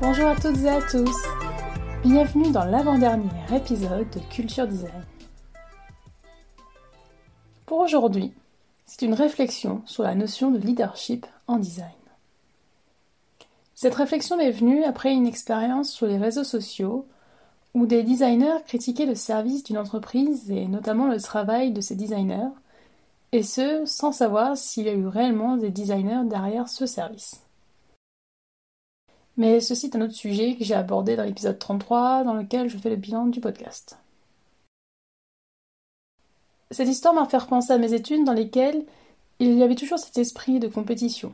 Bonjour 0.00 0.28
à 0.28 0.36
toutes 0.36 0.58
et 0.62 0.68
à 0.68 0.80
tous. 0.82 1.16
Bienvenue 2.02 2.50
dans 2.52 2.64
l'avant-dernier 2.64 3.28
épisode 3.54 4.08
de 4.10 4.20
Culture 4.30 4.66
Design. 4.66 5.04
Pour 7.66 7.80
aujourd'hui, 7.80 8.32
c'est 8.86 9.06
une 9.06 9.14
réflexion 9.14 9.82
sur 9.86 10.02
la 10.04 10.14
notion 10.14 10.50
de 10.50 10.58
leadership 10.58 11.26
en 11.46 11.56
design. 11.56 11.88
Cette 13.74 13.94
réflexion 13.94 14.36
m'est 14.36 14.50
venue 14.50 14.84
après 14.84 15.12
une 15.12 15.26
expérience 15.26 15.90
sur 15.90 16.06
les 16.06 16.18
réseaux 16.18 16.44
sociaux 16.44 17.06
où 17.74 17.86
des 17.86 18.02
designers 18.02 18.62
critiquaient 18.66 19.06
le 19.06 19.14
service 19.14 19.64
d'une 19.64 19.78
entreprise 19.78 20.50
et 20.50 20.66
notamment 20.66 21.06
le 21.06 21.20
travail 21.20 21.72
de 21.72 21.80
ces 21.80 21.94
designers, 21.94 22.50
et 23.32 23.42
ce 23.42 23.84
sans 23.84 24.12
savoir 24.12 24.56
s'il 24.56 24.86
y 24.86 24.88
a 24.88 24.94
eu 24.94 25.06
réellement 25.06 25.56
des 25.56 25.70
designers 25.70 26.24
derrière 26.24 26.68
ce 26.68 26.86
service. 26.86 27.42
Mais 29.36 29.60
ceci 29.60 29.86
est 29.86 29.96
un 29.96 30.00
autre 30.00 30.14
sujet 30.14 30.56
que 30.56 30.64
j'ai 30.64 30.74
abordé 30.74 31.14
dans 31.14 31.22
l'épisode 31.22 31.58
33 31.58 32.24
dans 32.24 32.34
lequel 32.34 32.68
je 32.68 32.76
fais 32.76 32.90
le 32.90 32.96
bilan 32.96 33.26
du 33.26 33.40
podcast. 33.40 33.96
Cette 36.70 36.88
histoire 36.88 37.14
m'a 37.14 37.26
fait 37.26 37.38
repenser 37.38 37.72
à 37.72 37.78
mes 37.78 37.94
études 37.94 38.24
dans 38.24 38.32
lesquelles 38.32 38.84
il 39.38 39.54
y 39.56 39.62
avait 39.62 39.76
toujours 39.76 39.98
cet 39.98 40.18
esprit 40.18 40.58
de 40.58 40.68
compétition. 40.68 41.32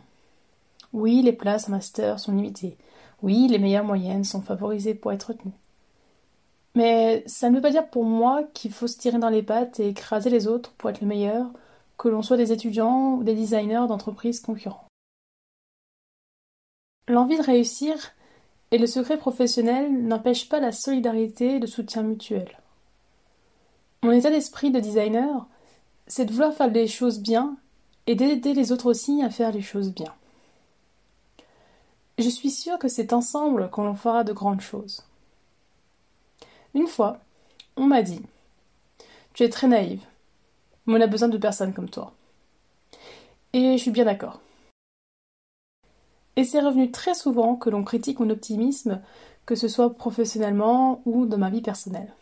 Oui, 0.93 1.23
les 1.23 1.33
places 1.33 1.69
en 1.69 1.73
master 1.73 2.21
sont 2.21 2.33
limitées. 2.33 2.77
Oui, 3.23 3.49
les 3.49 3.59
meilleures 3.59 3.85
moyennes 3.85 4.25
sont 4.25 4.43
favorisées 4.43 4.95
pour 4.95 5.13
être 5.13 5.29
retenues. 5.29 5.55
Mais 6.75 7.25
ça 7.27 7.51
ne 7.51 7.57
veut 7.57 7.63
pas 7.63 7.71
dire 7.71 7.89
pour 7.89 8.05
moi 8.05 8.43
qu'il 8.53 8.73
faut 8.73 8.87
se 8.87 8.99
tirer 8.99 9.19
dans 9.19 9.31
les 9.31 9.43
pattes 9.43 9.81
et 9.81 9.89
écraser 9.89 10.31
les 10.31 10.47
autres 10.47 10.73
pour 10.73 10.91
être 10.91 11.01
le 11.01 11.07
meilleur, 11.07 11.47
que 11.97 12.09
l'on 12.09 12.23
soit 12.23 12.37
des 12.37 12.53
étudiants 12.53 13.15
ou 13.15 13.25
des 13.25 13.35
designers 13.35 13.87
d'entreprises 13.89 14.41
concurrents. 14.41 14.89
L'envie 17.09 17.37
de 17.37 17.43
réussir 17.43 18.13
et 18.71 18.79
le 18.79 18.87
secret 18.87 19.19
professionnel 19.19 19.93
n'empêchent 20.07 20.49
pas 20.49 20.61
la 20.61 20.73
solidarité 20.73 21.57
et 21.57 21.59
le 21.59 21.67
soutien 21.67 22.03
mutuel. 22.03 22.59
Mon 24.03 24.11
état 24.11 24.31
d'esprit 24.31 24.71
de 24.71 24.81
designer, 24.81 25.47
c'est 26.07 26.25
de 26.25 26.33
vouloir 26.33 26.55
faire 26.55 26.69
les 26.69 26.87
choses 26.87 27.21
bien 27.21 27.57
et 28.07 28.15
d'aider 28.15 28.53
les 28.55 28.73
autres 28.73 28.87
aussi 28.87 29.23
à 29.23 29.31
faire 29.31 29.53
les 29.53 29.63
choses 29.63 29.93
bien. 29.93 30.13
Je 32.19 32.29
suis 32.29 32.51
sûre 32.51 32.79
que 32.79 32.89
c'est 32.89 33.13
ensemble 33.13 33.71
qu'on 33.71 33.95
fera 33.95 34.25
de 34.25 34.33
grandes 34.33 34.61
choses. 34.61 35.03
Une 36.75 36.87
fois, 36.87 37.19
on 37.77 37.87
m'a 37.87 38.03
dit 38.03 38.23
Tu 39.33 39.43
es 39.43 39.49
très 39.49 39.69
naïve, 39.69 40.05
mais 40.87 40.99
on 40.99 41.01
a 41.01 41.07
besoin 41.07 41.29
de 41.29 41.39
personnes 41.39 41.73
comme 41.73 41.91
toi. 41.91 42.13
Et 43.53 43.77
je 43.77 43.83
suis 43.83 43.91
bien 43.91 44.05
d'accord. 44.05 44.41
Et 46.37 46.45
c'est 46.45 46.61
revenu 46.61 46.91
très 46.91 47.15
souvent 47.15 47.57
que 47.57 47.71
l'on 47.71 47.85
critique 47.85 48.19
mon 48.19 48.31
optimisme, 48.31 49.01
que 49.47 49.55
ce 49.55 49.69
soit 49.69 49.95
professionnellement 49.95 51.01
ou 51.05 51.27
dans 51.27 51.39
ma 51.39 51.51
vie 51.51 51.63
personnelle. 51.63 52.13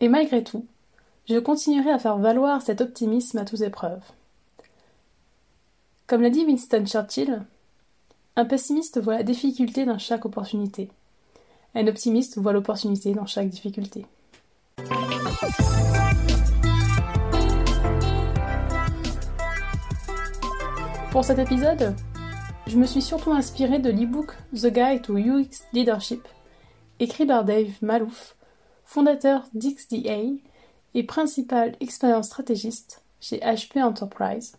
Et 0.00 0.08
malgré 0.08 0.42
tout, 0.42 0.66
je 1.28 1.38
continuerai 1.38 1.90
à 1.90 1.98
faire 1.98 2.18
valoir 2.18 2.62
cet 2.62 2.80
optimisme 2.80 3.38
à 3.38 3.44
toutes 3.44 3.62
épreuves. 3.62 4.04
Comme 6.06 6.22
l'a 6.22 6.30
dit 6.30 6.44
Winston 6.44 6.86
Churchill, 6.86 7.42
un 8.36 8.44
pessimiste 8.44 9.00
voit 9.00 9.16
la 9.16 9.22
difficulté 9.22 9.84
dans 9.84 9.98
chaque 9.98 10.24
opportunité. 10.24 10.90
Un 11.74 11.88
optimiste 11.88 12.38
voit 12.38 12.52
l'opportunité 12.52 13.12
dans 13.12 13.26
chaque 13.26 13.48
difficulté. 13.48 14.06
Pour 21.16 21.24
cet 21.24 21.38
épisode, 21.38 21.96
je 22.66 22.76
me 22.76 22.84
suis 22.84 23.00
surtout 23.00 23.32
inspiré 23.32 23.78
de 23.78 23.88
l'e-book 23.88 24.36
The 24.52 24.66
Guide 24.66 25.00
to 25.00 25.16
UX 25.16 25.64
Leadership, 25.72 26.28
écrit 27.00 27.24
par 27.24 27.46
Dave 27.46 27.72
Malouf, 27.80 28.36
fondateur 28.84 29.48
d'XDA 29.54 30.36
et 30.92 31.02
principal 31.04 31.74
expérience 31.80 32.26
stratégiste 32.26 33.02
chez 33.18 33.38
HP 33.38 33.82
Enterprise, 33.82 34.58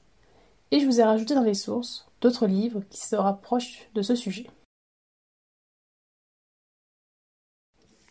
et 0.72 0.80
je 0.80 0.88
vous 0.88 1.00
ai 1.00 1.04
rajouté 1.04 1.36
dans 1.36 1.44
les 1.44 1.54
sources 1.54 2.08
d'autres 2.22 2.48
livres 2.48 2.82
qui 2.90 3.06
se 3.06 3.16
rapprochent 3.16 3.88
de 3.94 4.02
ce 4.02 4.16
sujet. 4.16 4.48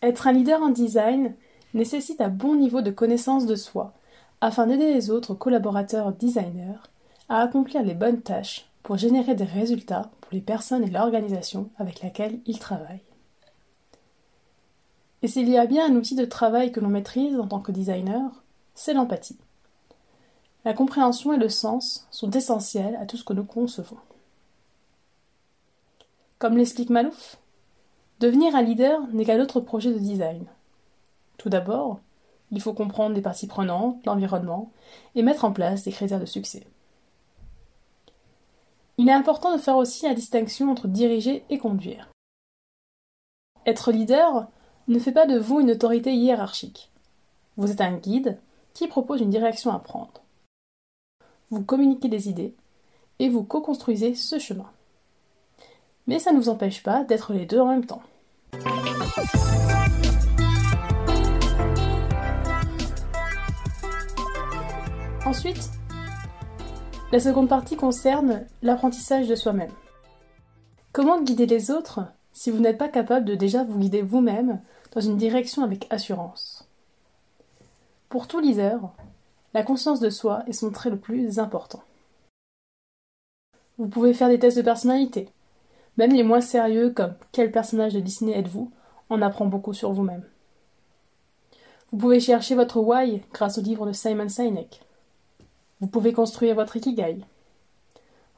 Être 0.02 0.28
un 0.28 0.32
leader 0.32 0.62
en 0.62 0.70
design 0.70 1.34
nécessite 1.74 2.20
un 2.20 2.28
bon 2.28 2.54
niveau 2.54 2.80
de 2.80 2.92
connaissance 2.92 3.44
de 3.44 3.56
soi 3.56 3.92
afin 4.40 4.68
d'aider 4.68 4.94
les 4.94 5.10
autres 5.10 5.34
collaborateurs 5.34 6.12
designers 6.12 6.78
à 7.28 7.40
accomplir 7.40 7.82
les 7.82 7.94
bonnes 7.94 8.22
tâches 8.22 8.66
pour 8.82 8.96
générer 8.96 9.34
des 9.34 9.44
résultats 9.44 10.10
pour 10.20 10.32
les 10.32 10.40
personnes 10.40 10.84
et 10.84 10.90
l'organisation 10.90 11.70
avec 11.78 12.02
laquelle 12.02 12.40
ils 12.46 12.58
travaillent. 12.58 13.02
Et 15.22 15.28
s'il 15.28 15.48
y 15.48 15.58
a 15.58 15.66
bien 15.66 15.90
un 15.90 15.96
outil 15.96 16.14
de 16.14 16.24
travail 16.24 16.72
que 16.72 16.80
l'on 16.80 16.88
maîtrise 16.88 17.38
en 17.38 17.48
tant 17.48 17.60
que 17.60 17.72
designer, 17.72 18.30
c'est 18.74 18.94
l'empathie. 18.94 19.38
La 20.64 20.74
compréhension 20.74 21.32
et 21.32 21.38
le 21.38 21.48
sens 21.48 22.06
sont 22.10 22.30
essentiels 22.30 22.96
à 22.96 23.06
tout 23.06 23.16
ce 23.16 23.24
que 23.24 23.32
nous 23.32 23.44
concevons. 23.44 23.98
Comme 26.38 26.56
l'explique 26.56 26.90
Malouf, 26.90 27.38
Devenir 28.18 28.56
un 28.56 28.62
leader 28.62 29.06
n'est 29.12 29.26
qu'un 29.26 29.40
autre 29.40 29.60
projet 29.60 29.92
de 29.92 29.98
design. 29.98 30.46
Tout 31.36 31.50
d'abord, 31.50 32.00
il 32.50 32.62
faut 32.62 32.72
comprendre 32.72 33.14
les 33.14 33.20
parties 33.20 33.46
prenantes, 33.46 33.98
l'environnement, 34.06 34.70
et 35.14 35.22
mettre 35.22 35.44
en 35.44 35.52
place 35.52 35.82
des 35.82 35.92
critères 35.92 36.20
de 36.20 36.24
succès. 36.24 36.66
Il 38.98 39.08
est 39.08 39.12
important 39.12 39.52
de 39.52 39.60
faire 39.60 39.76
aussi 39.76 40.06
la 40.06 40.14
distinction 40.14 40.70
entre 40.70 40.88
diriger 40.88 41.44
et 41.50 41.58
conduire. 41.58 42.08
Être 43.66 43.92
leader 43.92 44.48
ne 44.88 44.98
fait 44.98 45.12
pas 45.12 45.26
de 45.26 45.38
vous 45.38 45.60
une 45.60 45.72
autorité 45.72 46.14
hiérarchique. 46.14 46.90
Vous 47.56 47.70
êtes 47.70 47.80
un 47.80 47.96
guide 47.96 48.38
qui 48.74 48.86
propose 48.88 49.20
une 49.20 49.30
direction 49.30 49.72
à 49.72 49.78
prendre. 49.78 50.22
Vous 51.50 51.62
communiquez 51.62 52.08
des 52.08 52.28
idées 52.28 52.54
et 53.18 53.28
vous 53.28 53.42
co-construisez 53.42 54.14
ce 54.14 54.38
chemin 54.38 54.70
mais 56.06 56.18
ça 56.18 56.32
ne 56.32 56.38
vous 56.38 56.48
empêche 56.48 56.82
pas 56.82 57.04
d'être 57.04 57.32
les 57.32 57.46
deux 57.46 57.60
en 57.60 57.66
même 57.66 57.84
temps. 57.84 58.02
Ensuite, 65.24 65.70
la 67.12 67.20
seconde 67.20 67.48
partie 67.48 67.76
concerne 67.76 68.46
l'apprentissage 68.62 69.28
de 69.28 69.34
soi-même. 69.34 69.70
Comment 70.92 71.22
guider 71.22 71.46
les 71.46 71.70
autres 71.70 72.00
si 72.32 72.50
vous 72.50 72.58
n'êtes 72.58 72.78
pas 72.78 72.88
capable 72.88 73.24
de 73.24 73.34
déjà 73.34 73.64
vous 73.64 73.78
guider 73.78 74.02
vous-même 74.02 74.60
dans 74.92 75.00
une 75.00 75.16
direction 75.16 75.62
avec 75.62 75.86
assurance? 75.90 76.68
Pour 78.08 78.26
tout 78.26 78.40
leader, 78.40 78.92
la 79.54 79.62
conscience 79.62 80.00
de 80.00 80.10
soi 80.10 80.42
est 80.46 80.52
son 80.52 80.70
trait 80.70 80.90
le 80.90 80.98
plus 80.98 81.38
important. 81.38 81.82
Vous 83.78 83.88
pouvez 83.88 84.14
faire 84.14 84.28
des 84.28 84.38
tests 84.38 84.56
de 84.56 84.62
personnalité, 84.62 85.28
même 85.98 86.12
les 86.12 86.22
moins 86.22 86.40
sérieux, 86.40 86.90
comme 86.90 87.14
Quel 87.32 87.52
personnage 87.52 87.94
de 87.94 88.00
Disney 88.00 88.36
êtes-vous? 88.36 88.70
en 89.08 89.22
apprend 89.22 89.46
beaucoup 89.46 89.72
sur 89.72 89.92
vous-même. 89.92 90.24
Vous 91.92 91.98
pouvez 91.98 92.18
chercher 92.18 92.56
votre 92.56 92.80
why 92.80 93.22
grâce 93.32 93.58
au 93.58 93.62
livre 93.62 93.86
de 93.86 93.92
Simon 93.92 94.28
Sinek. 94.28 94.85
Vous 95.80 95.86
pouvez 95.86 96.12
construire 96.12 96.54
votre 96.54 96.76
ikigai. 96.76 97.18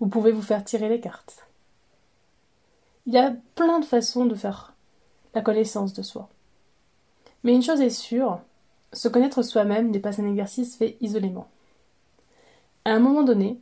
Vous 0.00 0.08
pouvez 0.08 0.32
vous 0.32 0.42
faire 0.42 0.64
tirer 0.64 0.88
les 0.88 1.00
cartes. 1.00 1.46
Il 3.06 3.14
y 3.14 3.18
a 3.18 3.34
plein 3.54 3.80
de 3.80 3.84
façons 3.84 4.26
de 4.26 4.34
faire 4.34 4.74
la 5.34 5.40
connaissance 5.40 5.92
de 5.92 6.02
soi. 6.02 6.28
Mais 7.44 7.54
une 7.54 7.62
chose 7.62 7.80
est 7.80 7.90
sûre, 7.90 8.40
se 8.92 9.08
connaître 9.08 9.42
soi-même 9.42 9.90
n'est 9.90 10.00
pas 10.00 10.20
un 10.20 10.28
exercice 10.28 10.76
fait 10.76 10.96
isolément. 11.00 11.48
À 12.84 12.90
un 12.90 12.98
moment 12.98 13.22
donné, 13.22 13.60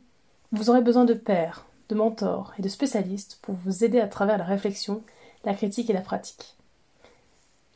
vous 0.51 0.69
aurez 0.69 0.81
besoin 0.81 1.05
de 1.05 1.13
pairs, 1.13 1.65
de 1.89 1.95
mentors 1.95 2.53
et 2.57 2.61
de 2.61 2.69
spécialistes 2.69 3.39
pour 3.41 3.55
vous 3.55 3.83
aider 3.83 3.99
à 3.99 4.07
travers 4.07 4.37
la 4.37 4.45
réflexion, 4.45 5.03
la 5.43 5.53
critique 5.53 5.89
et 5.89 5.93
la 5.93 6.01
pratique, 6.01 6.55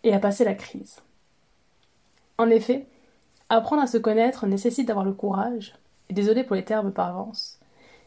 et 0.04 0.14
à 0.14 0.20
passer 0.20 0.46
la 0.46 0.56
crise. 0.56 0.98
En 2.38 2.50
effet, 2.50 2.88
apprendre 3.50 3.84
à 3.84 3.88
se 3.88 3.98
connaître 3.98 4.48
nécessite 4.48 4.88
d'avoir 4.88 5.06
le 5.06 5.14
courage, 5.14 5.76
désolé 6.12 6.44
pour 6.44 6.56
les 6.56 6.66
termes 6.66 6.92
par 6.92 7.10
avance, 7.10 7.60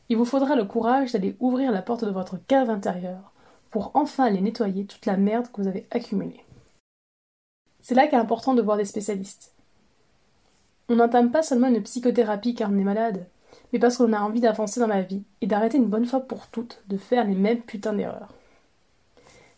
il 0.09 0.17
vous 0.17 0.25
faudra 0.25 0.57
le 0.57 0.65
courage 0.65 1.13
d'aller 1.13 1.37
ouvrir 1.41 1.73
la 1.73 1.83
porte 1.83 2.05
de 2.05 2.11
votre 2.11 2.39
cave 2.47 2.71
intérieure 2.71 3.33
pour 3.71 3.91
enfin 3.95 4.25
aller 4.25 4.41
nettoyer 4.41 4.85
toute 4.85 5.07
la 5.07 5.17
merde 5.17 5.49
que 5.53 5.61
vous 5.61 5.69
avez 5.69 5.87
accumulée. 5.91 6.45
C'est 7.81 7.95
là 7.95 8.07
qu'est 8.07 8.17
important 8.17 8.55
de 8.55 8.63
voir 8.63 8.77
des 8.77 8.85
spécialistes. 8.85 9.53
On 10.89 10.97
n'entame 10.97 11.31
pas 11.31 11.43
seulement 11.43 11.69
une 11.69 11.83
psychothérapie 11.83 12.55
car 12.55 12.71
on 12.71 12.79
est 12.79 12.85
malade, 12.85 13.27
mais 13.73 13.79
parce 13.79 13.97
qu'on 13.97 14.13
a 14.13 14.21
envie 14.21 14.41
d'avancer 14.41 14.81
dans 14.81 14.87
la 14.87 15.03
vie 15.03 15.23
et 15.41 15.47
d'arrêter 15.47 15.79
une 15.79 15.89
bonne 15.89 16.07
fois 16.07 16.21
pour 16.21 16.47
toutes 16.49 16.83
de 16.89 16.97
faire 16.97 17.25
les 17.25 17.35
mêmes 17.35 17.63
putains 17.63 17.95
d'erreurs. 17.95 18.33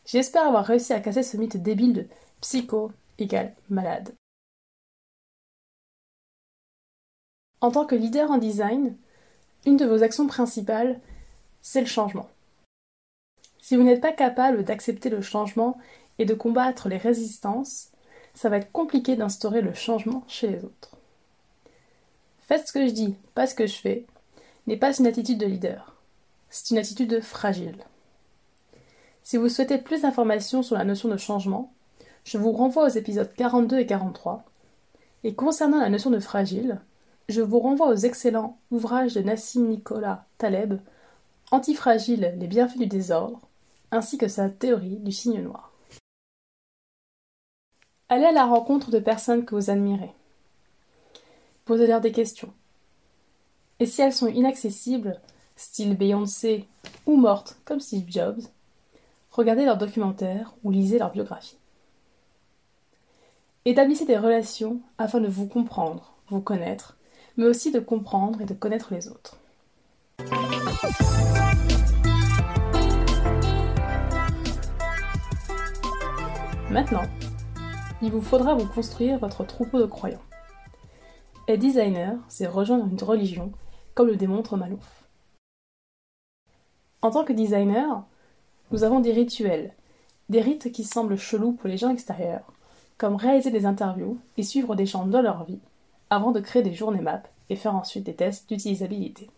J'espère 0.06 0.46
avoir 0.46 0.64
réussi 0.64 0.92
à 0.92 1.00
casser 1.00 1.22
ce 1.22 1.36
mythe 1.36 1.56
débile 1.56 1.92
de 1.92 2.06
psycho 2.40 2.92
égale 3.18 3.54
malade. 3.68 4.14
En 7.60 7.70
tant 7.70 7.86
que 7.86 7.94
leader 7.94 8.30
en 8.30 8.38
design, 8.38 8.96
Une 9.64 9.76
de 9.76 9.84
vos 9.84 10.04
actions 10.04 10.28
principales, 10.28 11.00
c'est 11.60 11.80
le 11.80 11.88
changement. 11.88 12.28
Si 13.60 13.74
vous 13.74 13.82
n'êtes 13.82 14.00
pas 14.00 14.12
capable 14.12 14.62
d'accepter 14.62 15.10
le 15.10 15.20
changement 15.20 15.76
et 16.18 16.24
de 16.24 16.34
combattre 16.34 16.88
les 16.88 16.98
résistances, 16.98 17.88
ça 18.32 18.48
va 18.48 18.58
être 18.58 18.70
compliqué 18.70 19.16
d'instaurer 19.16 19.62
le 19.62 19.74
changement 19.74 20.22
chez 20.28 20.46
les 20.46 20.64
autres. 20.64 20.96
Faites 22.38 22.68
ce 22.68 22.72
que 22.72 22.86
je 22.86 22.92
dis, 22.92 23.16
pas 23.34 23.48
ce 23.48 23.56
que 23.56 23.66
je 23.66 23.74
fais, 23.74 24.06
n'est 24.68 24.76
pas 24.76 24.96
une 24.96 25.08
attitude 25.08 25.38
de 25.38 25.46
leader. 25.46 25.96
C'est 26.48 26.70
une 26.70 26.78
attitude 26.78 27.20
fragile. 27.20 27.82
Si 29.24 29.36
vous 29.36 29.48
souhaitez 29.48 29.78
plus 29.78 30.02
d'informations 30.02 30.62
sur 30.62 30.76
la 30.76 30.84
notion 30.84 31.08
de 31.08 31.16
changement, 31.16 31.72
je 32.22 32.38
vous 32.38 32.52
renvoie 32.52 32.84
aux 32.84 32.96
épisodes 32.96 33.32
42 33.36 33.80
et 33.80 33.86
43. 33.86 34.44
Et 35.24 35.34
concernant 35.34 35.80
la 35.80 35.88
notion 35.88 36.10
de 36.10 36.20
fragile, 36.20 36.80
je 37.28 37.42
vous 37.42 37.58
renvoie 37.58 37.88
aux 37.88 37.96
excellents 37.96 38.58
ouvrages 38.70 39.14
de 39.14 39.20
Nassim 39.20 39.68
Nicolas 39.68 40.26
Taleb, 40.38 40.80
Antifragile, 41.50 42.34
les 42.38 42.46
bienfaits 42.46 42.78
du 42.78 42.86
désordre, 42.86 43.40
ainsi 43.90 44.18
que 44.18 44.28
sa 44.28 44.48
théorie 44.48 44.96
du 44.96 45.12
signe 45.12 45.42
noir. 45.42 45.72
Allez 48.08 48.24
à 48.24 48.32
la 48.32 48.44
rencontre 48.44 48.90
de 48.90 48.98
personnes 48.98 49.44
que 49.44 49.54
vous 49.54 49.70
admirez. 49.70 50.12
Posez-leur 51.64 52.00
des 52.00 52.12
questions. 52.12 52.52
Et 53.80 53.86
si 53.86 54.02
elles 54.02 54.12
sont 54.12 54.28
inaccessibles, 54.28 55.20
style 55.56 55.96
Beyoncé 55.96 56.68
ou 57.06 57.16
mortes 57.16 57.58
comme 57.64 57.80
Steve 57.80 58.08
Jobs, 58.08 58.42
regardez 59.32 59.64
leurs 59.64 59.78
documentaires 59.78 60.54
ou 60.62 60.70
lisez 60.70 60.98
leur 60.98 61.10
biographie. 61.10 61.58
Établissez 63.64 64.04
des 64.04 64.16
relations 64.16 64.80
afin 64.98 65.20
de 65.20 65.26
vous 65.26 65.48
comprendre, 65.48 66.14
vous 66.28 66.40
connaître, 66.40 66.96
mais 67.36 67.46
aussi 67.46 67.70
de 67.70 67.80
comprendre 67.80 68.40
et 68.40 68.46
de 68.46 68.54
connaître 68.54 68.92
les 68.94 69.08
autres. 69.08 69.38
Maintenant, 76.70 77.04
il 78.02 78.10
vous 78.10 78.20
faudra 78.20 78.54
vous 78.54 78.66
construire 78.66 79.18
votre 79.18 79.44
troupeau 79.44 79.80
de 79.80 79.86
croyants. 79.86 80.22
Être 81.48 81.60
designer, 81.60 82.18
c'est 82.28 82.46
rejoindre 82.46 82.86
une 82.86 83.02
religion, 83.02 83.52
comme 83.94 84.08
le 84.08 84.16
démontre 84.16 84.56
Malouf. 84.56 85.04
En 87.02 87.10
tant 87.10 87.24
que 87.24 87.32
designer, 87.32 88.04
nous 88.72 88.82
avons 88.82 89.00
des 89.00 89.12
rituels, 89.12 89.72
des 90.28 90.40
rites 90.40 90.72
qui 90.72 90.84
semblent 90.84 91.16
chelous 91.16 91.52
pour 91.52 91.68
les 91.68 91.76
gens 91.76 91.90
extérieurs, 91.90 92.52
comme 92.98 93.14
réaliser 93.14 93.50
des 93.50 93.64
interviews 93.64 94.18
et 94.36 94.42
suivre 94.42 94.74
des 94.74 94.86
gens 94.86 95.06
dans 95.06 95.22
leur 95.22 95.44
vie, 95.44 95.60
avant 96.10 96.32
de 96.32 96.40
créer 96.40 96.62
des 96.62 96.74
journées 96.74 97.00
maps 97.00 97.22
et 97.48 97.56
faire 97.56 97.74
ensuite 97.74 98.04
des 98.04 98.14
tests 98.14 98.48
d'utilisabilité. 98.48 99.30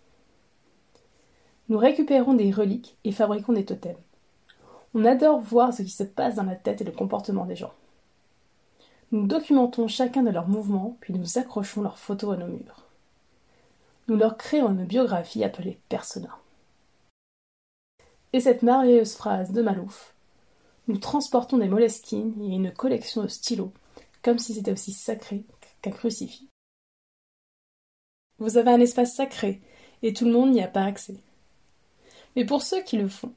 Nous 1.68 1.78
récupérons 1.78 2.34
des 2.34 2.50
reliques 2.50 2.96
et 3.04 3.12
fabriquons 3.12 3.52
des 3.52 3.64
totems. 3.64 3.96
On 4.94 5.04
adore 5.04 5.40
voir 5.40 5.72
ce 5.72 5.82
qui 5.82 5.90
se 5.90 6.04
passe 6.04 6.36
dans 6.36 6.44
la 6.44 6.56
tête 6.56 6.80
et 6.80 6.84
le 6.84 6.92
comportement 6.92 7.44
des 7.44 7.56
gens. 7.56 7.72
Nous 9.12 9.26
documentons 9.26 9.88
chacun 9.88 10.22
de 10.22 10.30
leurs 10.30 10.48
mouvements, 10.48 10.96
puis 11.00 11.14
nous 11.14 11.38
accrochons 11.38 11.82
leurs 11.82 11.98
photos 11.98 12.34
à 12.34 12.36
nos 12.38 12.46
murs. 12.46 12.84
Nous 14.06 14.16
leur 14.16 14.36
créons 14.36 14.70
une 14.70 14.86
biographie 14.86 15.44
appelée 15.44 15.78
persona. 15.88 16.38
Et 18.32 18.40
cette 18.40 18.62
merveilleuse 18.62 19.14
phrase 19.14 19.52
de 19.52 19.62
Malouf 19.62 20.14
Nous 20.86 20.98
transportons 20.98 21.58
des 21.58 21.68
moleskines 21.68 22.34
et 22.42 22.54
une 22.56 22.72
collection 22.72 23.22
de 23.22 23.28
stylos, 23.28 23.72
comme 24.22 24.38
si 24.38 24.54
c'était 24.54 24.72
aussi 24.72 24.92
sacré 24.92 25.44
qu'un 25.82 25.90
crucifix. 25.90 26.47
Vous 28.38 28.56
avez 28.56 28.70
un 28.70 28.80
espace 28.80 29.14
sacré, 29.14 29.60
et 30.02 30.12
tout 30.12 30.24
le 30.24 30.32
monde 30.32 30.52
n'y 30.52 30.62
a 30.62 30.68
pas 30.68 30.84
accès. 30.84 31.16
Mais 32.36 32.44
pour 32.44 32.62
ceux 32.62 32.82
qui 32.82 32.96
le 32.96 33.08
font, 33.08 33.32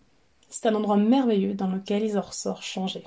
c'est 0.49 0.67
un 0.67 0.75
endroit 0.75 0.97
merveilleux 0.97 1.53
dans 1.53 1.67
lequel 1.67 2.03
ils 2.03 2.17
en 2.17 2.21
ressortent 2.21 2.63
changés. 2.63 3.05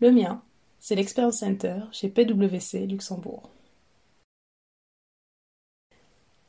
Le 0.00 0.12
mien, 0.12 0.42
c'est 0.78 0.94
l'Experience 0.94 1.38
Center 1.38 1.76
chez 1.90 2.08
PwC 2.08 2.86
Luxembourg. 2.86 3.48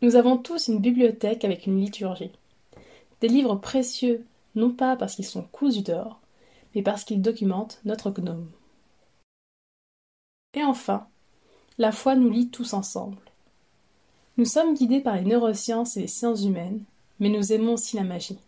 Nous 0.01 0.15
avons 0.15 0.37
tous 0.37 0.67
une 0.67 0.79
bibliothèque 0.79 1.45
avec 1.45 1.65
une 1.65 1.79
liturgie. 1.79 2.33
Des 3.21 3.29
livres 3.29 3.55
précieux, 3.55 4.25
non 4.55 4.71
pas 4.71 4.97
parce 4.97 5.15
qu'ils 5.15 5.25
sont 5.25 5.43
cousus 5.43 5.83
d'or, 5.83 6.19
mais 6.75 6.81
parce 6.81 7.03
qu'ils 7.03 7.21
documentent 7.21 7.79
notre 7.85 8.11
gnome. 8.11 8.51
Et 10.55 10.63
enfin, 10.63 11.07
la 11.77 11.91
foi 11.91 12.15
nous 12.15 12.29
lie 12.29 12.49
tous 12.49 12.73
ensemble. 12.73 13.17
Nous 14.37 14.45
sommes 14.45 14.73
guidés 14.73 14.99
par 14.99 15.15
les 15.15 15.25
neurosciences 15.25 15.95
et 15.95 16.01
les 16.01 16.07
sciences 16.07 16.43
humaines, 16.43 16.83
mais 17.19 17.29
nous 17.29 17.53
aimons 17.53 17.73
aussi 17.73 17.95
la 17.95 18.03
magie. 18.03 18.39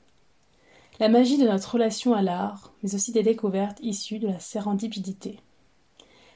La 0.99 1.09
magie 1.09 1.37
de 1.37 1.45
notre 1.45 1.73
relation 1.73 2.15
à 2.15 2.23
l'art, 2.23 2.73
mais 2.81 2.95
aussi 2.95 3.11
des 3.11 3.21
découvertes 3.21 3.79
issues 3.81 4.17
de 4.17 4.27
la 4.27 4.39
sérendipidité. 4.39 5.39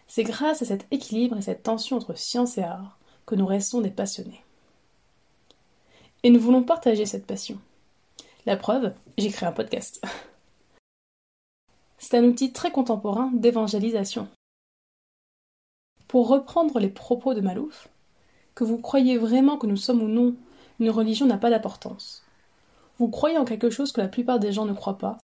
C'est 0.07 0.23
grâce 0.23 0.61
à 0.61 0.65
cet 0.65 0.85
équilibre 0.91 1.37
et 1.37 1.41
cette 1.41 1.63
tension 1.63 1.97
entre 1.97 2.13
science 2.13 2.59
et 2.59 2.63
art 2.63 2.99
que 3.25 3.33
nous 3.33 3.47
restons 3.47 3.81
des 3.81 3.89
passionnés. 3.89 4.43
Et 6.21 6.29
nous 6.29 6.39
voulons 6.39 6.63
partager 6.63 7.07
cette 7.07 7.25
passion. 7.25 7.57
La 8.45 8.55
preuve, 8.55 8.93
j'ai 9.17 9.31
créé 9.31 9.49
un 9.49 9.51
podcast. 9.51 10.03
C'est 11.97 12.17
un 12.17 12.23
outil 12.23 12.51
très 12.53 12.71
contemporain 12.71 13.31
d'évangélisation. 13.33 14.27
Pour 16.07 16.27
reprendre 16.27 16.79
les 16.79 16.89
propos 16.89 17.33
de 17.33 17.41
Malouf, 17.41 17.89
que 18.59 18.65
vous 18.65 18.77
croyez 18.77 19.17
vraiment 19.17 19.57
que 19.57 19.67
nous 19.67 19.77
sommes 19.77 20.01
ou 20.01 20.09
non, 20.09 20.35
une 20.81 20.89
religion 20.89 21.25
n'a 21.25 21.37
pas 21.37 21.49
d'importance. 21.49 22.25
Vous 22.97 23.07
croyez 23.07 23.37
en 23.37 23.45
quelque 23.45 23.69
chose 23.69 23.93
que 23.93 24.01
la 24.01 24.09
plupart 24.09 24.37
des 24.37 24.51
gens 24.51 24.65
ne 24.65 24.73
croient 24.73 24.97
pas, 24.97 25.17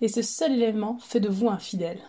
et 0.00 0.08
ce 0.08 0.20
seul 0.20 0.50
élément 0.50 0.98
fait 0.98 1.20
de 1.20 1.28
vous 1.28 1.48
un 1.48 1.60
fidèle. 1.60 2.00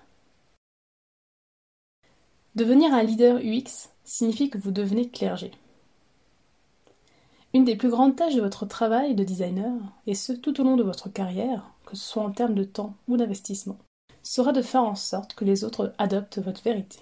Devenir 2.55 2.91
un 2.91 3.03
leader 3.03 3.37
UX 3.37 3.91
signifie 4.03 4.49
que 4.49 4.57
vous 4.57 4.71
devenez 4.71 5.11
clergé. 5.11 5.51
Une 7.53 7.63
des 7.63 7.75
plus 7.75 7.89
grandes 7.89 8.15
tâches 8.15 8.33
de 8.33 8.41
votre 8.41 8.65
travail 8.65 9.13
de 9.13 9.23
designer, 9.23 9.79
et 10.07 10.15
ce 10.15 10.33
tout 10.33 10.59
au 10.59 10.63
long 10.63 10.75
de 10.75 10.81
votre 10.81 11.07
carrière, 11.07 11.69
que 11.85 11.95
ce 11.95 12.03
soit 12.03 12.23
en 12.23 12.31
termes 12.31 12.55
de 12.55 12.63
temps 12.63 12.95
ou 13.07 13.17
d'investissement, 13.17 13.77
sera 14.23 14.53
de 14.53 14.63
faire 14.63 14.85
en 14.85 14.95
sorte 14.95 15.35
que 15.35 15.45
les 15.45 15.63
autres 15.63 15.93
adoptent 15.99 16.39
votre 16.39 16.63
vérité. 16.63 16.97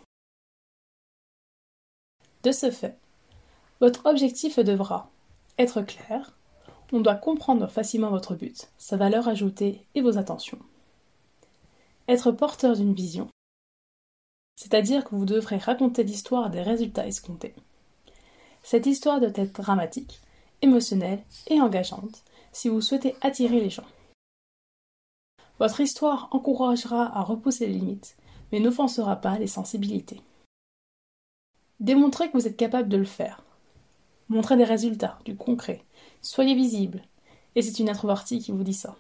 De 2.44 2.52
ce 2.52 2.70
fait, 2.70 2.98
votre 3.84 4.06
objectif 4.06 4.60
devra 4.60 5.12
être 5.58 5.82
clair, 5.82 6.38
on 6.94 7.02
doit 7.02 7.16
comprendre 7.16 7.68
facilement 7.68 8.12
votre 8.12 8.34
but, 8.34 8.70
sa 8.78 8.96
valeur 8.96 9.28
ajoutée 9.28 9.86
et 9.94 10.00
vos 10.00 10.18
intentions. 10.18 10.60
Être 12.08 12.32
porteur 12.32 12.78
d'une 12.78 12.94
vision, 12.94 13.28
c'est-à-dire 14.56 15.04
que 15.04 15.16
vous 15.16 15.26
devrez 15.26 15.58
raconter 15.58 16.06
l'histoire 16.06 16.50
des 16.50 16.62
résultats 16.62 17.06
escomptés. 17.06 17.54
Cette 18.62 18.86
histoire 18.86 19.20
doit 19.20 19.36
être 19.36 19.62
dramatique, 19.62 20.22
émotionnelle 20.62 21.22
et 21.48 21.60
engageante 21.60 22.24
si 22.54 22.70
vous 22.70 22.80
souhaitez 22.80 23.18
attirer 23.20 23.60
les 23.60 23.70
gens. 23.70 23.88
Votre 25.60 25.82
histoire 25.82 26.30
encouragera 26.32 27.18
à 27.18 27.22
repousser 27.22 27.68
les 27.68 27.74
limites, 27.74 28.16
mais 28.54 28.62
n'offensera 28.62 29.18
pas 29.18 29.38
les 29.40 29.48
sensibilités. 29.48 30.22
Démontrez 31.82 32.32
que 32.32 32.38
vous 32.38 32.48
êtes 32.48 32.56
capable 32.56 32.88
de 32.88 32.96
le 32.96 33.04
faire. 33.04 33.44
Montrez 34.34 34.58
des 34.58 34.64
résultats, 34.64 35.20
du 35.26 35.36
concret. 35.36 35.86
Soyez 36.24 36.56
visible. 36.56 37.04
Et 37.54 37.62
c'est 37.62 37.78
une 37.78 37.88
introvertie 37.88 38.40
qui 38.40 38.52
vous 38.52 38.64
dit 38.64 38.74
ça. 38.74 38.96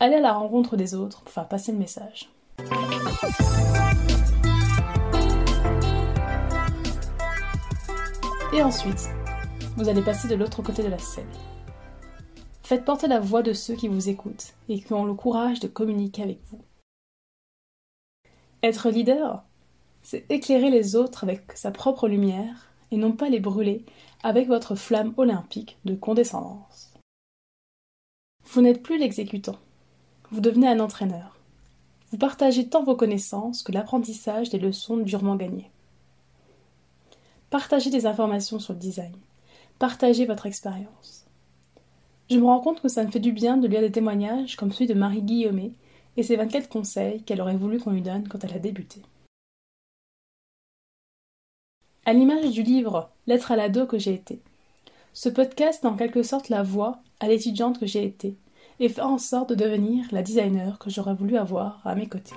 Allez 0.00 0.16
à 0.16 0.20
la 0.20 0.32
rencontre 0.32 0.76
des 0.76 0.96
autres 0.96 1.22
pour 1.22 1.32
faire 1.32 1.46
passer 1.46 1.70
le 1.70 1.78
message. 1.78 2.32
Et 8.52 8.60
ensuite, 8.60 9.08
vous 9.76 9.88
allez 9.88 10.02
passer 10.02 10.26
de 10.26 10.34
l'autre 10.34 10.60
côté 10.60 10.82
de 10.82 10.88
la 10.88 10.98
scène. 10.98 11.30
Faites 12.64 12.84
porter 12.84 13.06
la 13.06 13.20
voix 13.20 13.44
de 13.44 13.52
ceux 13.52 13.76
qui 13.76 13.86
vous 13.86 14.08
écoutent 14.08 14.54
et 14.68 14.80
qui 14.80 14.92
ont 14.94 15.04
le 15.04 15.14
courage 15.14 15.60
de 15.60 15.68
communiquer 15.68 16.24
avec 16.24 16.40
vous. 16.46 16.60
Être 18.64 18.90
leader, 18.90 19.44
c'est 20.02 20.28
éclairer 20.28 20.70
les 20.70 20.96
autres 20.96 21.22
avec 21.22 21.52
sa 21.52 21.70
propre 21.70 22.08
lumière 22.08 22.73
et 22.94 22.96
non 22.96 23.12
pas 23.12 23.28
les 23.28 23.40
brûler 23.40 23.84
avec 24.22 24.46
votre 24.46 24.76
flamme 24.76 25.12
olympique 25.16 25.76
de 25.84 25.94
condescendance. 25.94 26.94
Vous 28.44 28.60
n'êtes 28.62 28.82
plus 28.82 28.98
l'exécutant, 28.98 29.58
vous 30.30 30.40
devenez 30.40 30.68
un 30.68 30.80
entraîneur. 30.80 31.36
Vous 32.10 32.18
partagez 32.18 32.68
tant 32.68 32.84
vos 32.84 32.94
connaissances 32.94 33.64
que 33.64 33.72
l'apprentissage 33.72 34.50
des 34.50 34.60
leçons 34.60 34.98
durement 34.98 35.34
gagnées. 35.34 35.70
Partagez 37.50 37.90
des 37.90 38.06
informations 38.06 38.60
sur 38.60 38.72
le 38.74 38.78
design, 38.78 39.14
Partagez 39.80 40.24
votre 40.24 40.46
expérience. 40.46 41.26
Je 42.30 42.38
me 42.38 42.44
rends 42.44 42.60
compte 42.60 42.80
que 42.80 42.88
ça 42.88 43.02
me 43.02 43.10
fait 43.10 43.18
du 43.18 43.32
bien 43.32 43.56
de 43.56 43.66
lire 43.66 43.80
des 43.80 43.90
témoignages 43.90 44.54
comme 44.54 44.70
celui 44.70 44.86
de 44.86 44.94
Marie 44.94 45.22
Guillaumet 45.22 45.72
et 46.16 46.22
ses 46.22 46.36
24 46.36 46.68
conseils 46.68 47.22
qu'elle 47.22 47.40
aurait 47.40 47.56
voulu 47.56 47.80
qu'on 47.80 47.90
lui 47.90 48.00
donne 48.00 48.28
quand 48.28 48.44
elle 48.44 48.54
a 48.54 48.60
débuté. 48.60 49.02
À 52.06 52.12
l'image 52.12 52.50
du 52.50 52.62
livre 52.62 53.10
Lettre 53.26 53.52
à 53.52 53.56
l'ado 53.56 53.86
que 53.86 53.98
j'ai 53.98 54.12
été, 54.12 54.42
Ce 55.14 55.30
podcast 55.30 55.82
est 55.82 55.86
en 55.86 55.96
quelque 55.96 56.22
sorte 56.22 56.50
la 56.50 56.62
voix 56.62 56.98
à 57.18 57.28
l'étudiante 57.28 57.80
que 57.80 57.86
j'ai 57.86 58.04
été 58.04 58.36
et 58.78 58.90
fait 58.90 59.00
en 59.00 59.16
sorte 59.16 59.48
de 59.48 59.54
devenir 59.54 60.04
la 60.12 60.22
designer 60.22 60.78
que 60.78 60.90
j'aurais 60.90 61.14
voulu 61.14 61.38
avoir 61.38 61.80
à 61.86 61.94
mes 61.94 62.06
côtés. 62.06 62.34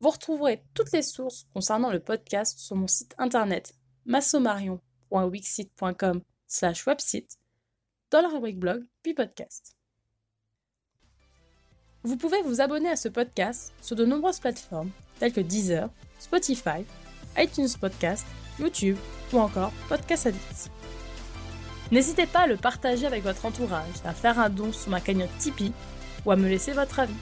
Vous 0.00 0.10
retrouverez 0.10 0.62
toutes 0.74 0.92
les 0.92 1.00
sources 1.00 1.46
concernant 1.54 1.90
le 1.90 2.00
podcast 2.00 2.58
sur 2.58 2.76
mon 2.76 2.86
site 2.86 3.14
internet 3.16 3.72
massomarion.wixit.com 4.04 6.20
slash 6.46 6.86
website 6.86 7.38
dans 8.10 8.20
la 8.20 8.28
rubrique 8.28 8.58
blog 8.58 8.84
puis 9.02 9.14
podcast. 9.14 9.75
Vous 12.06 12.16
pouvez 12.16 12.40
vous 12.42 12.60
abonner 12.60 12.88
à 12.88 12.94
ce 12.94 13.08
podcast 13.08 13.72
sur 13.82 13.96
de 13.96 14.04
nombreuses 14.04 14.38
plateformes 14.38 14.90
telles 15.18 15.32
que 15.32 15.40
Deezer, 15.40 15.88
Spotify, 16.20 16.84
iTunes 17.36 17.66
Podcast, 17.80 18.24
YouTube 18.60 18.96
ou 19.32 19.40
encore 19.40 19.72
Podcast 19.88 20.28
Addict. 20.28 20.70
N'hésitez 21.90 22.26
pas 22.26 22.42
à 22.42 22.46
le 22.46 22.56
partager 22.56 23.06
avec 23.06 23.24
votre 23.24 23.44
entourage, 23.44 23.96
à 24.04 24.12
faire 24.12 24.38
un 24.38 24.50
don 24.50 24.72
sur 24.72 24.88
ma 24.88 25.00
cagnotte 25.00 25.36
Tipeee 25.40 25.72
ou 26.24 26.30
à 26.30 26.36
me 26.36 26.48
laisser 26.48 26.70
votre 26.70 27.00
avis. 27.00 27.12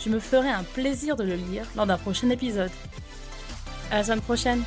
Je 0.00 0.08
me 0.08 0.18
ferai 0.18 0.48
un 0.48 0.64
plaisir 0.64 1.16
de 1.16 1.24
le 1.24 1.34
lire 1.34 1.66
lors 1.76 1.84
d'un 1.84 1.98
prochain 1.98 2.30
épisode. 2.30 2.72
À 3.90 3.98
la 3.98 4.04
semaine 4.04 4.22
prochaine! 4.22 4.64